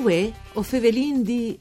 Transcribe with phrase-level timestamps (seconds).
[0.00, 1.58] Uè, o Fevelin di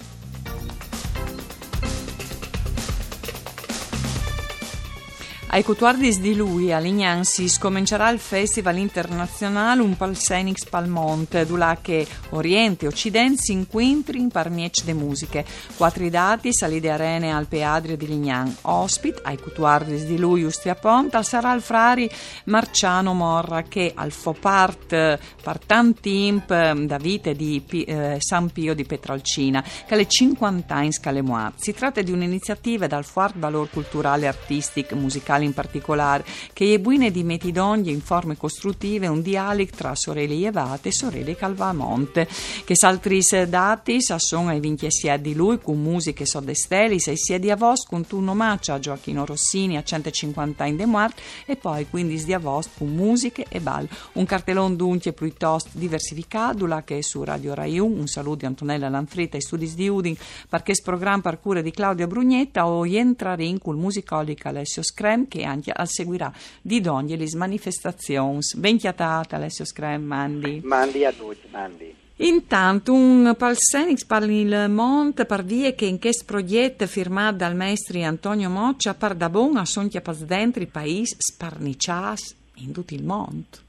[5.52, 12.06] Ai Cotuardis di lui, a Lignansis, comincerà il Festival internazionale Un Palsenix Palmont, dove che
[12.30, 15.44] Oriente e Occidente si incontri in parmiec de musiche.
[15.76, 18.58] Quattro dati, salide arene al Peadrio di Lignan.
[18.62, 22.08] Ospit, ai Cotuardis di lui, Ustia Ponta, sarà il frari
[22.44, 29.64] Marciano Morra, che al Fopart, par tantimp da vite di eh, San Pio di Petralcina,
[29.64, 31.54] che alle 50 anni scalemoa.
[31.56, 37.12] Si tratta di un'iniziativa dal Fuart Valor Culturale Artistic Musicale in particolare, che è buine
[37.12, 42.28] di metidoglie in forme costruttive un dialetto tra sorelle Ievate e sorelle Calvamonte,
[42.66, 47.52] che saltris datis sono ai vinti sia di lui con musiche sodestelis e sia di
[47.52, 52.24] avos con un omaggio a Gioacchino Rossini a 150 anni de morte e poi quindi
[52.24, 53.88] di avos con musiche e ball.
[54.14, 58.90] Un cartellone dunque piuttosto diversificato che è su Radio Rai 1, un saluto di Antonella
[58.90, 60.16] Lanfrita e studi di Udin,
[60.48, 65.44] perché programma per cura di Claudia Brugnetta o entrare in col musicolica Alessio Screm che
[65.44, 66.30] anche seguirà
[66.62, 68.40] di ogni le manifestazioni.
[68.58, 70.60] Ben chiatata Alessio Screm, Mandi.
[70.66, 71.96] Mandi a tutti, Mandi.
[72.22, 78.02] Intanto un Palsenix per il Monte per vie che in questo progetto firmato dal maestro
[78.04, 83.68] Antonio Moccia per da buona sono chiappas dentro il paese sparnicias in tutto il mondo.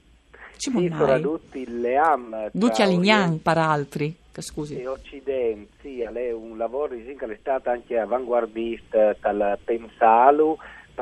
[0.56, 2.50] Ci sì, soprattutto le am.
[2.50, 4.16] Tutti all'ignan per altri.
[4.40, 4.80] Scusi.
[4.80, 10.56] E Occidente, sì, è un lavoro che è stato anche avanguardista dal Pensalu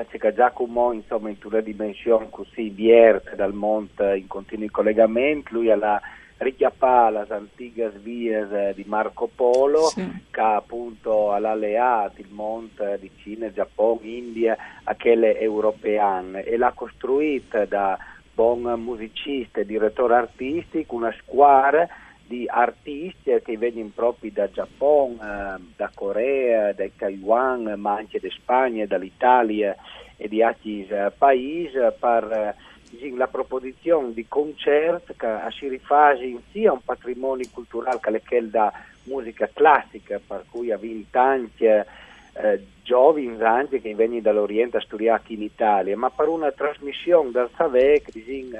[0.04, 5.76] perché Giacomo insomma in una dimensione così diversa dal monte in continui collegamenti, lui ha
[5.76, 6.00] la
[6.38, 10.06] richiappa le antiche vie di Marco Polo sì.
[10.30, 16.72] che appunto ha alleato il monte di Cina, Giappone, India a quelle europeane e l'ha
[16.72, 17.98] costruita da
[18.32, 21.88] buon musicista e direttore artistico una squadra
[22.28, 28.28] di artisti che vengono proprio da Giappone, eh, da Corea, da Taiwan, ma anche da
[28.28, 29.74] Spagna, dall'Italia
[30.16, 32.54] e di altri eh, paesi per
[33.00, 38.70] eh, la proposizione di concerti che si rifase sia un patrimonio culturale che è da
[39.04, 41.86] musica classica, per cui vinto anche
[42.34, 47.48] eh, giovani anche che vengono dall'Oriente a studiare in Italia, ma per una trasmissione del
[47.56, 48.10] SAVEC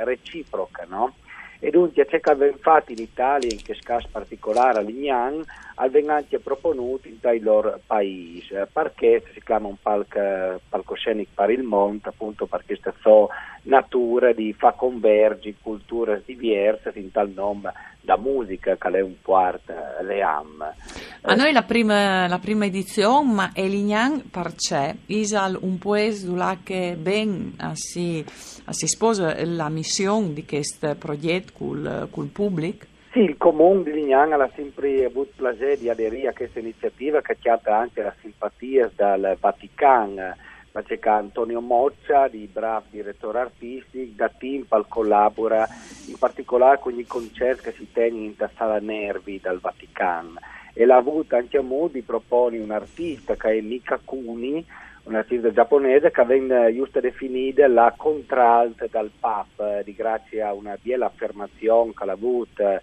[0.05, 1.15] reciproca, no?
[1.61, 6.13] E dunque c'è che abbiamo fatto in Italia, in che caso particolare a Lignan, abbiamo
[6.13, 12.47] anche proponuto in loro paesi, perché si chiama un palco, palcoscenico per il mondo, appunto
[12.47, 13.29] perché questa sua
[13.63, 19.75] natura di fa convergi culture diverse in tal nome da musica che è un quarto
[20.01, 20.73] le am.
[21.21, 27.55] A noi la prima, la prima edizione, ma Elignan perché isal un paese che ben
[27.75, 32.87] si, si sposa la missione di questo progetto col, col pubblico?
[33.13, 37.37] Sì, il comune di Lignan ha sempre avuto piacere di aderire a questa iniziativa che
[37.49, 40.35] ha anche la simpatia dal Vaticano
[40.83, 45.67] c'è Antonio Moccia, di bravo direttore artistico, da Timpal collabora
[46.07, 50.35] in particolare con i concerti che si tengono in Sala Nervi dal Vaticano
[50.73, 54.65] e l'ha avuto anche a Moody propone un artista che è Mika Kuni,
[55.09, 60.77] un artista giapponese che viene giusto definita la contralta dal Papa, di grazie a una
[60.81, 62.81] bella affermazione che l'ha avuto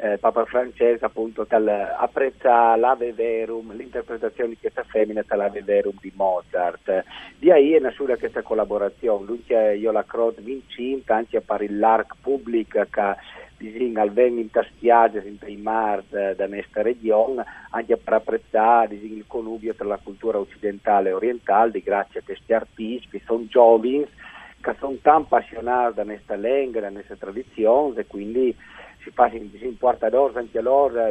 [0.00, 7.04] eh, Papa Francesco appunto apprezza l'Ave Verum, l'interpretazione di questa femmina dell'Ave Verum di Mozart.
[7.36, 12.14] Di ahí è nata questa collaborazione, lui che io la croce vincinta anche per l'ARC
[12.20, 13.16] pubblica che
[13.58, 19.74] disegna al ven in tastiage in mar da questa regione, anche per apprezzare il connubio
[19.74, 24.06] tra la cultura occidentale e orientale, grazie a questi artisti che sono giovani,
[24.60, 28.56] che sono tan appassionati da questa lingua, da questa tradizione e quindi
[29.08, 30.60] si, fa, si importa d'oro anche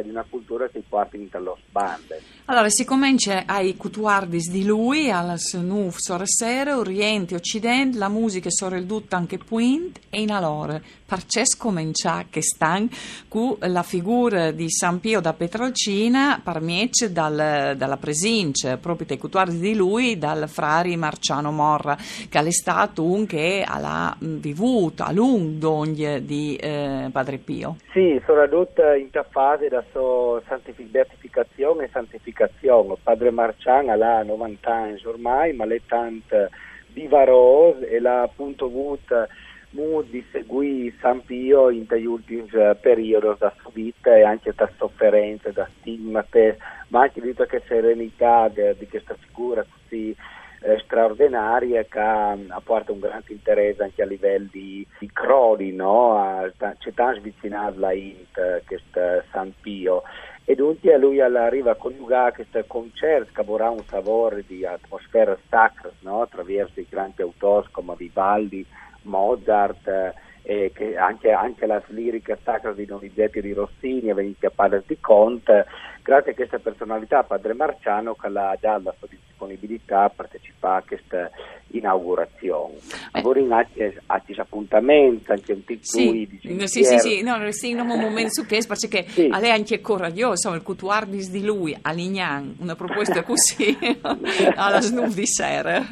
[0.02, 2.20] di una cultura che porta in lo bande.
[2.46, 8.78] Allora si comincia ai cutuardis di lui, alla snuf sorsere, oriente, occidente, la musica sore
[8.78, 12.88] il tutto anche puint e in allora parces comincia che stan
[13.28, 19.58] con la figura di San Pio da Petralcina parmiece dal, dalla presince proprio dei cutuardis
[19.58, 21.96] di lui dal frari Marciano Morra
[22.28, 27.76] che è stato un che ha vivuto a lungo di eh, Padre Pio.
[27.92, 30.42] Sì, soprattutto in questa fase da sua
[30.90, 32.96] beatificazione e santificazione.
[33.02, 36.48] Padre Marciano ha 90 anni ormai, ma è tanto
[36.88, 39.26] vivaroso e l'ha appunto avuto
[39.70, 44.70] di seguire San Pio in quegli ultimi eh, periodi da sua vita e anche da
[44.76, 46.58] sofferenze, da stigmate,
[46.88, 50.14] ma anche di che serenità di, di questa figura così
[50.60, 56.50] eh, straordinarie che apporta un grande interesse anche a livello di, di crodi, no?
[56.56, 60.02] c'è tanto vicinato la Int, che è San Pio
[60.44, 65.90] e dunque lui arriva a coniugare questo concerto che avrà un sapore di atmosfera sacra
[66.00, 66.22] no?
[66.22, 68.64] attraverso i grandi autori come Vivaldi,
[69.02, 74.82] Mozart eh, che anche, anche, la lirica sacra di Donizetti di Rossini e a Padre
[74.86, 75.66] di Conte
[76.02, 80.86] grazie a questa personalità Padre Marciano che ha già la sua disponibilità a partecipare a
[80.86, 81.30] questa
[81.70, 82.74] inaugurazione.
[83.12, 83.20] Eh.
[83.22, 86.28] Ora anche a questi appuntamenti, anche un piccolo sì.
[86.64, 89.28] sì, sì, sì, no, in un momento su questo perché sì.
[89.28, 93.76] lei è anche coraggioso, insomma, il cutuardis di lui a Lignan, una proposta così
[94.54, 95.84] alla snuff di sera.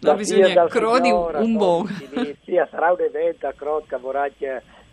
[0.00, 1.86] non bisogna crodi un buon.
[2.44, 4.28] Sì, sarà un evento a Crod che vorrà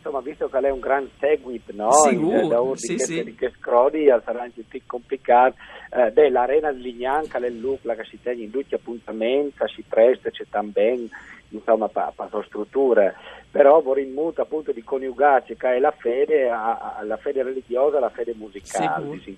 [0.04, 1.92] insomma, visto che lei è un gran seguito no?
[1.94, 3.24] Sicuro, sì, che, sì.
[3.24, 5.56] di che scrodi sarà anche più complicato
[5.92, 10.30] eh, beh, l'arena di Lignanca è l'ucla che si tiene in tutti appuntamenti si presta
[10.30, 11.10] c'è también
[11.54, 12.12] insomma pa,
[12.46, 13.16] strutture
[13.50, 18.34] però vorrei molto appunto di coniugarci che è la fede la fede religiosa la fede
[18.36, 19.38] musicale sì.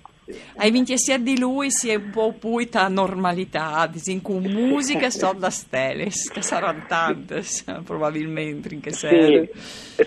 [0.56, 3.90] hai vinto sia di lui sia un po' poi ta normalità
[4.22, 7.42] con musica sono da stelle che saranno tante
[7.84, 9.50] probabilmente in che sì,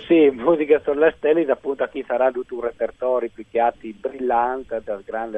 [0.07, 4.99] sì musica sono da stelle appunto a chi sarà tutto un repertorio picchiati brillante da
[5.05, 5.37] grandi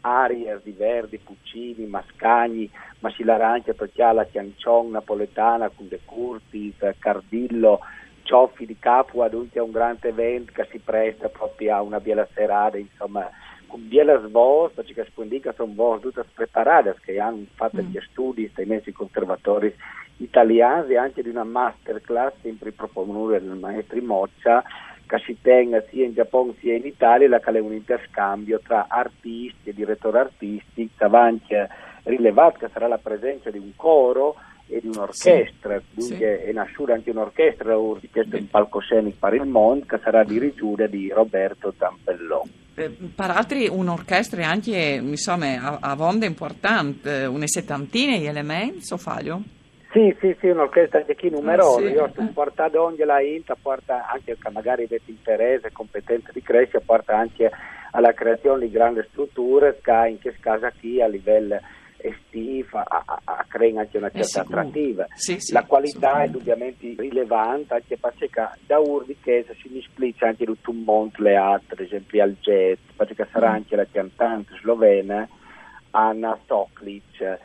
[0.00, 2.70] arie di Verdi, Puccini, Mascagni,
[3.00, 7.80] ma si lara anche perché ha la Ciancion napoletana con De Curtis, Cardillo,
[8.22, 12.28] Cioffi di Capua, dunque è un grande evento che si presta proprio a una bella
[12.32, 13.28] serata, insomma,
[13.66, 17.82] con biela svos, perché si può dire che sono vos tutte preparate, che hanno fatto
[17.82, 17.86] mm.
[17.86, 19.74] gli studi, stai messi conservatori
[20.18, 24.62] italiani e anche di una masterclass sempre proponuta dal maestro Moccia,
[25.10, 28.86] che si tenga sia in Giappone sia in Italia, la che è un interscambio tra
[28.88, 31.54] artisti e direttori artistici, avanti
[32.04, 34.36] rilevato che sarà la presenza di un coro
[34.68, 36.48] e di un'orchestra, sì, dunque sì.
[36.48, 41.08] è nasciuta anche un'orchestra, questo è un palcoscenico per il mondo, che sarà dirigita di
[41.08, 42.44] Roberto Zampellò.
[42.76, 48.96] Eh, per altri un'orchestra anche insomma, a, a vonda importante, una settantina di elementi, o
[48.96, 49.42] faglio?
[49.92, 51.92] Sì, sì, sì, un'orchestra anche qui numerosa, ah, sì.
[51.92, 56.80] io sto portando ogni la INTA, porta anche che magari avete interesse competenze di crescita,
[56.80, 57.50] porta anche
[57.90, 61.58] alla creazione di grandi strutture in che casa qui a livello
[61.96, 65.06] estivo a, a, a creare anche una certa attrattiva.
[65.14, 68.30] Sì, sì, la qualità è indubbiamente rilevante anche perché
[68.66, 72.78] da Urbi che si misplicia anche tutto un mondo le altre, ad esempio al jazz,
[72.96, 73.54] perché sarà mm.
[73.54, 75.28] anche la cantante slovena
[75.90, 77.38] Anna Stoklic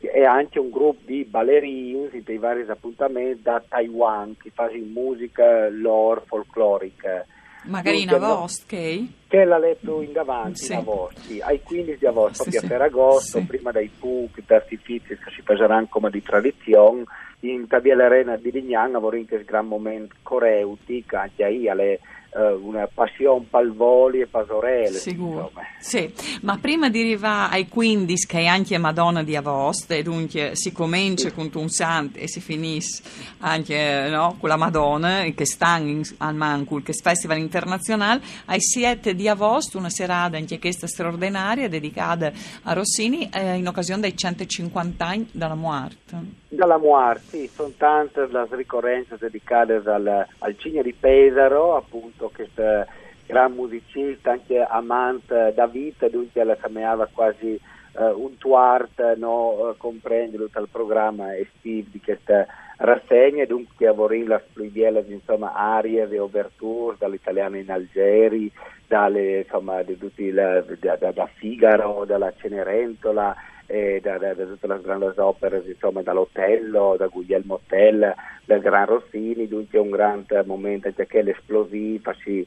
[0.00, 6.22] e anche un gruppo di ballerini dei vari appuntamenti da Taiwan che fanno musica lore
[6.26, 7.26] folclorica.
[7.64, 9.06] Magari in agosto, che?
[9.26, 10.72] Che l'ha letto in davanti, sì.
[10.72, 11.40] in agosto, sì.
[11.40, 12.66] ai 15 di agosto, sì, sì.
[12.66, 13.44] per agosto, sì.
[13.44, 17.04] prima dei fuochi, artifici che si faranno come di tradizione,
[17.40, 22.00] in Tabiella Arena di Lignano vorrei che gran momento coreuti, che anche ahí alle
[22.36, 24.98] una passione palvoli e pasorelle.
[24.98, 25.52] Sicuro.
[25.78, 26.12] Sì,
[26.42, 30.72] ma prima di arrivare ai 15 che è anche Madonna di Avost e dunque si
[30.72, 31.34] comincia sì.
[31.34, 33.02] con un santo e si finisce
[33.38, 35.74] anche no, con la Madonna che sta
[36.18, 41.68] al Mancul, che è Festival internazionale, ai 7 di Avost una serata anche questa straordinaria
[41.68, 46.44] dedicata a Rossini eh, in occasione dei 150 anni dalla morte.
[46.48, 52.30] Dalla morte, sì, sono tante le ricorrenze dedicate al, al Cigno di Pesaro, appunto questo,
[52.34, 52.86] questo
[53.26, 57.58] gran musicista, anche amante da vita, dunque la chiamava quasi
[57.92, 62.46] uh, un tuart, no, uh, comprende tutto il programma estivo di questa
[62.78, 68.50] rassegna, dunque avremo la insomma arie e ouverture dall'italiano in Algeri,
[68.86, 73.34] dalle, insomma, di tutti la, da, da, da Figaro, dalla Cenerentola,
[73.66, 78.86] eh, da, da, da, tutte le grandi opere, insomma, dall'Otello, da Guglielmo Tell, del Gran
[78.86, 82.46] Rossini, dunque è un grande momento anche l'esplosivo, si,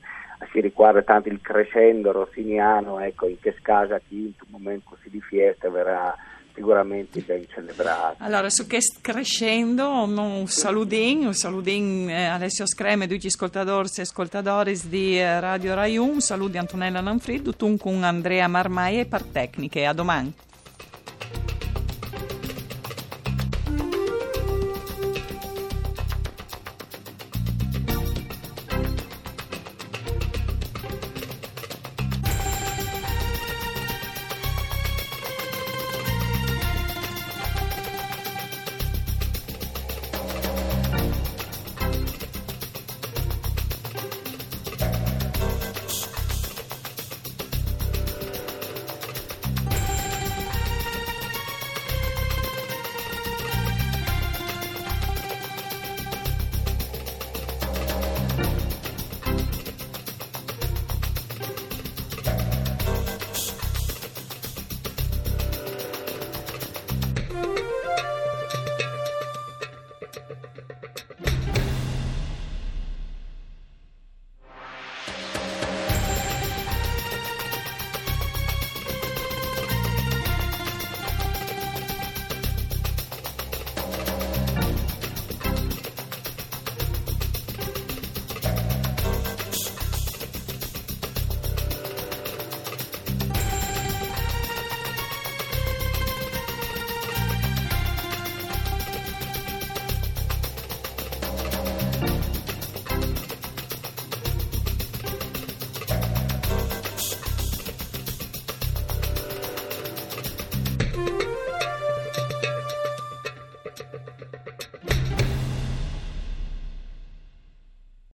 [0.52, 5.10] si riguarda tanto il crescendo rossiniano, ecco, in che scasa chi in un momento così
[5.10, 6.16] di festa verrà
[6.54, 8.16] sicuramente ben celebrato.
[8.20, 14.80] Allora, su che crescendo, un saludin, un saludin eh, Alessio Screme, tutti ascoltatori e ascoltatori
[14.86, 19.86] di eh, Radio Rai 1, saluti Antonella Nanfrido, tu con Andrea Marmai e per tecniche,
[19.86, 20.34] a domani.